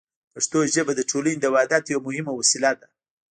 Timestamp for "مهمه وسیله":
2.07-2.71